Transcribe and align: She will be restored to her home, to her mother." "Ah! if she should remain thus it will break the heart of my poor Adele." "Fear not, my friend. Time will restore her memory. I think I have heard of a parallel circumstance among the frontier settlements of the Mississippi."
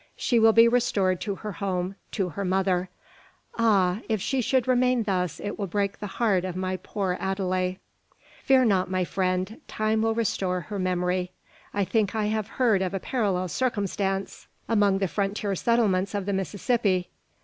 She 0.15 0.39
will 0.39 0.51
be 0.51 0.67
restored 0.67 1.21
to 1.21 1.35
her 1.35 1.51
home, 1.51 1.93
to 2.13 2.29
her 2.29 2.43
mother." 2.43 2.89
"Ah! 3.59 3.99
if 4.09 4.19
she 4.19 4.41
should 4.41 4.67
remain 4.67 5.03
thus 5.03 5.39
it 5.39 5.59
will 5.59 5.67
break 5.67 5.99
the 5.99 6.07
heart 6.17 6.43
of 6.43 6.55
my 6.55 6.77
poor 6.77 7.15
Adele." 7.21 7.75
"Fear 8.41 8.65
not, 8.65 8.89
my 8.89 9.03
friend. 9.05 9.61
Time 9.67 10.01
will 10.01 10.15
restore 10.15 10.61
her 10.61 10.79
memory. 10.79 11.29
I 11.71 11.85
think 11.85 12.15
I 12.15 12.25
have 12.29 12.47
heard 12.47 12.81
of 12.81 12.95
a 12.95 12.99
parallel 12.99 13.47
circumstance 13.47 14.47
among 14.67 14.97
the 14.97 15.07
frontier 15.07 15.53
settlements 15.55 16.15
of 16.15 16.25
the 16.25 16.33
Mississippi." 16.33 17.09